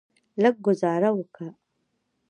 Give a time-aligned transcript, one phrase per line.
[0.41, 1.47] لږه ګوزاره وکه.